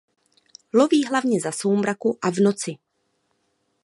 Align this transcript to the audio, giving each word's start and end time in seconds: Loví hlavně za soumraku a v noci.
Loví 0.73 1.05
hlavně 1.05 1.39
za 1.41 1.51
soumraku 1.51 2.17
a 2.21 2.29
v 2.31 2.35
noci. 2.37 2.77